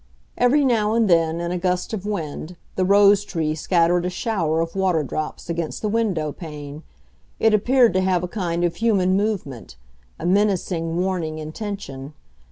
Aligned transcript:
Every 0.35 0.65
now 0.65 0.93
and 0.95 1.07
then, 1.07 1.39
in 1.39 1.51
a 1.51 1.59
gust 1.59 1.93
of 1.93 2.07
wind, 2.07 2.57
the 2.75 2.83
rose 2.83 3.23
tree 3.23 3.53
scattered 3.53 4.03
a 4.03 4.09
shower 4.09 4.59
of 4.59 4.75
water 4.75 5.03
drops 5.03 5.47
against 5.47 5.83
the 5.83 5.89
window 5.89 6.31
pane; 6.31 6.81
it 7.39 7.53
appeared 7.53 7.93
to 7.93 8.01
have 8.01 8.23
a 8.23 8.27
kind 8.27 8.63
of 8.63 8.77
human 8.77 9.15
movement—a 9.15 10.25
menacing, 10.25 10.97
warning 10.97 11.37
intention. 11.37 12.15